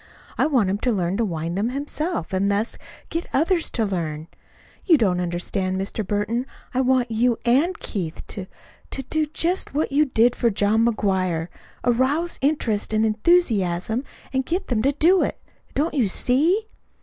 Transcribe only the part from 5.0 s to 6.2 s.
understand, Mr.